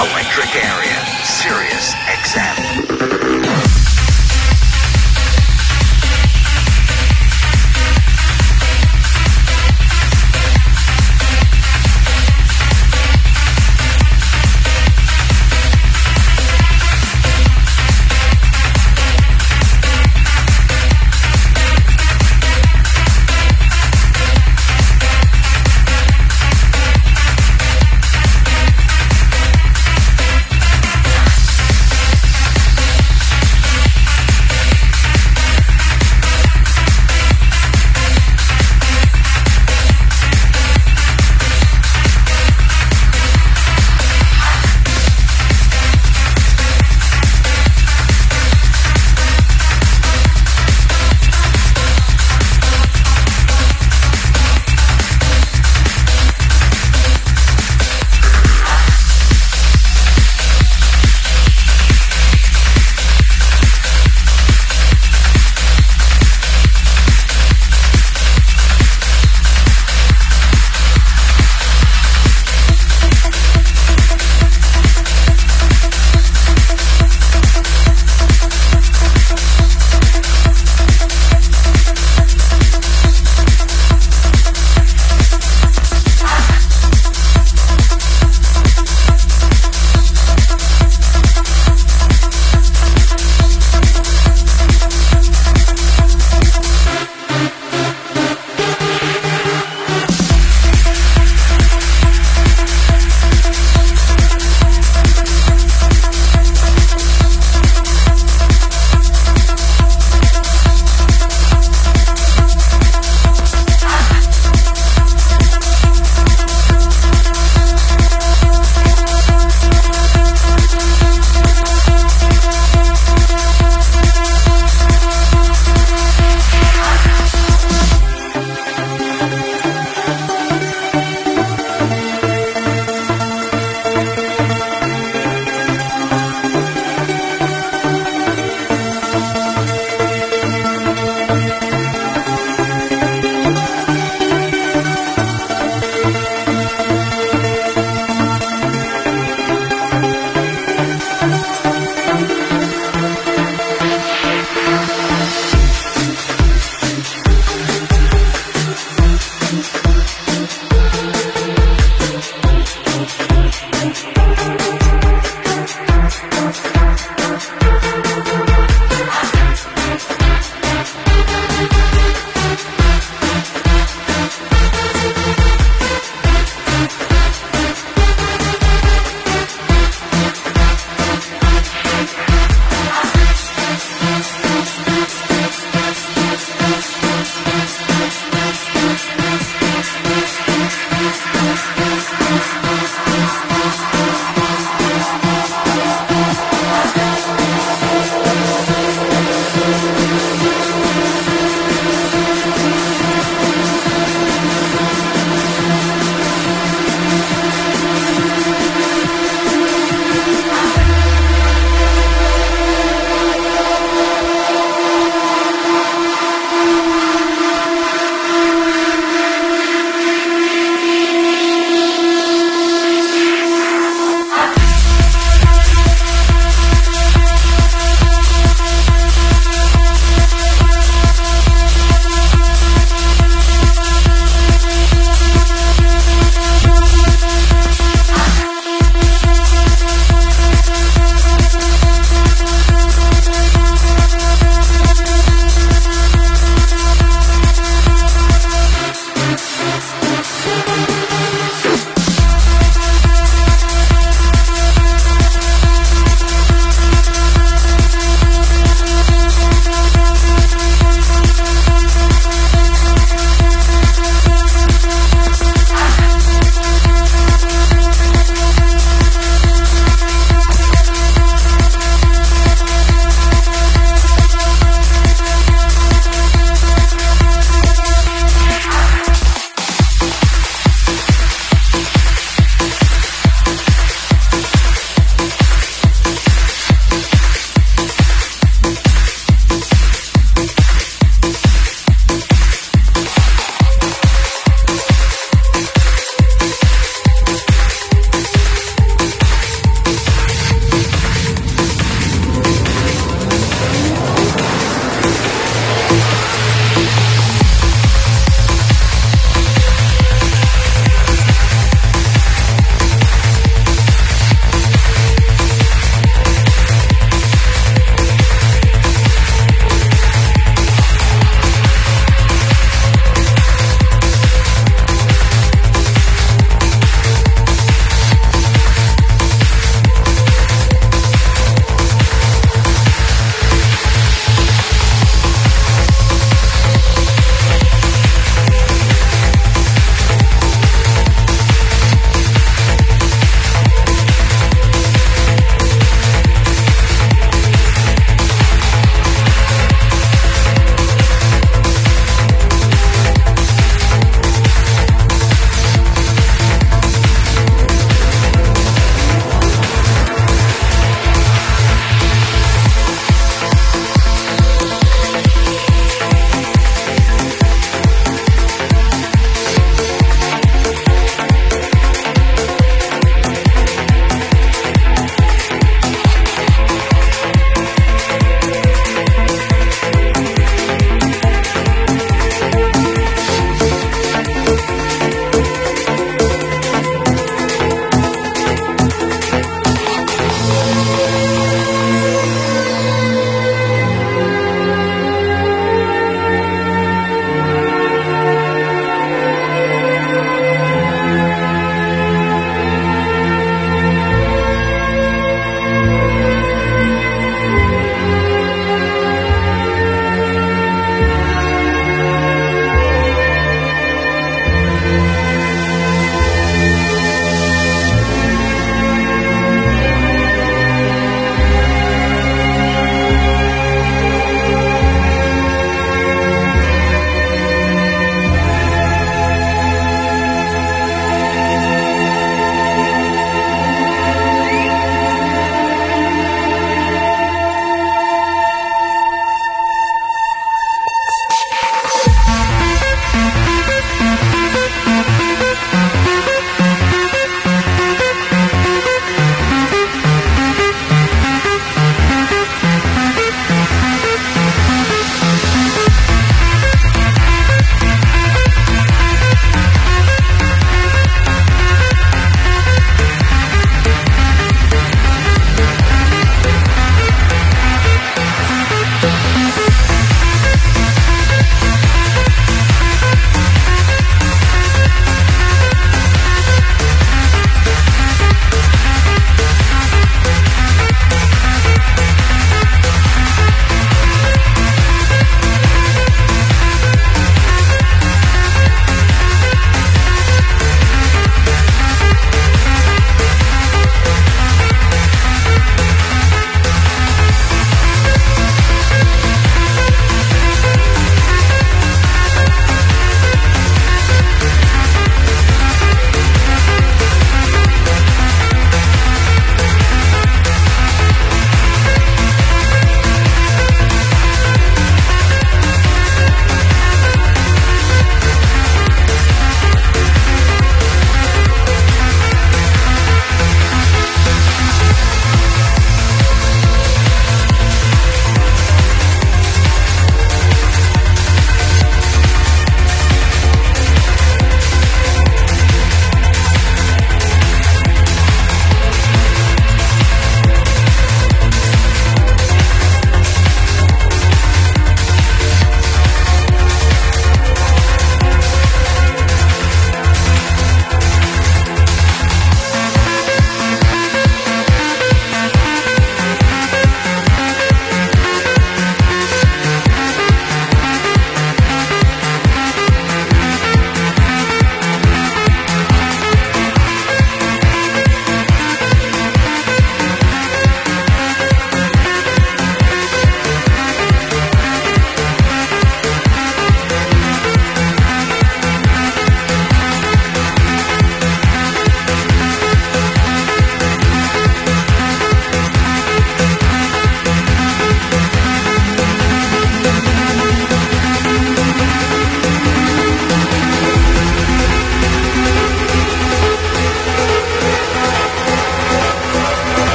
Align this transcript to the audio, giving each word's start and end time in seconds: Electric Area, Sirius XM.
Electric 0.00 0.56
Area, 0.56 0.96
Sirius 1.24 1.94
XM. 2.06 3.79